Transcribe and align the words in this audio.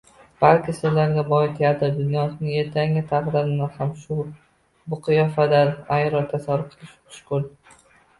balki 0.43 0.73
sirlarga 0.75 1.23
boy 1.31 1.43
teatr 1.57 1.91
dunyosining 1.97 2.55
ertangi 2.61 3.03
taqdirini 3.11 3.67
ham 3.75 3.91
bu 4.95 4.99
qiyofadan 5.09 5.71
ayro 5.99 6.23
tasavvur 6.33 6.65
qilish 6.73 6.97
mushkul. 6.97 7.47